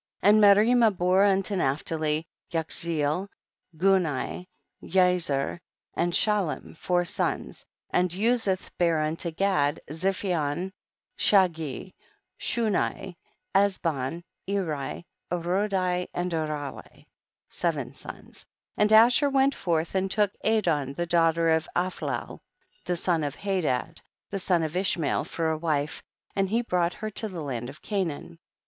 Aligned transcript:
1 0.21 0.41
1. 0.41 0.43
And 0.43 0.43
Merimah 0.57 0.97
bare 0.97 1.23
unto 1.25 1.55
Naphtali 1.55 2.25
Yachzeel, 2.51 3.27
Guni, 3.77 4.47
Jazer 4.83 5.59
and 5.93 6.15
Shalem, 6.15 6.73
four 6.73 7.05
sons; 7.05 7.67
and 7.91 8.09
Uzith 8.09 8.71
bare 8.79 8.99
unto 9.01 9.29
Gad 9.29 9.79
Zephion, 9.91 10.71
Chagi, 11.19 11.93
Shuni, 12.39 13.15
Ezbon, 13.53 14.23
Eri, 14.47 15.05
Arodi 15.31 16.07
and 16.15 16.31
Arali, 16.31 17.05
seven 17.49 17.93
sons. 17.93 18.37
12. 18.77 18.77
And 18.77 18.93
Asher 18.93 19.29
went 19.29 19.53
forth 19.53 19.93
and 19.93 20.09
took 20.09 20.31
Adon 20.43 20.95
tlie 20.95 21.07
daughter 21.09 21.51
of 21.51 21.69
Aphlal, 21.75 22.39
the 22.85 22.95
son 22.97 23.23
of 23.23 23.35
Hadad, 23.35 24.01
the 24.31 24.39
son 24.39 24.63
of 24.63 24.75
Ish 24.75 24.97
mael, 24.97 25.23
for 25.23 25.51
a 25.51 25.57
wife, 25.59 26.01
and 26.35 26.49
he 26.49 26.63
brought 26.63 26.95
her 26.95 27.11
to 27.11 27.27
the 27.29 27.43
land 27.43 27.69
of 27.69 27.83
Canaan. 27.83 28.39